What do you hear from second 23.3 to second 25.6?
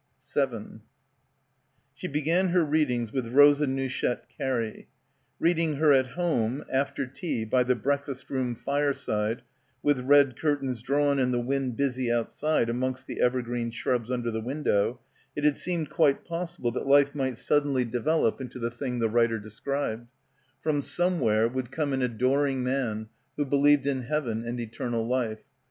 who believed in heaven and eternal life.